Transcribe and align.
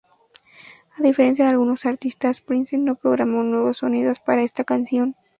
A 0.97 1.03
diferencia 1.03 1.45
de 1.45 1.51
algunos 1.51 1.85
artistas, 1.85 2.41
Prince 2.41 2.75
no 2.79 2.95
programó 2.95 3.43
nuevos 3.43 3.77
sonidos 3.77 4.19
para 4.19 4.41
esta 4.41 4.63
canción. 4.63 5.15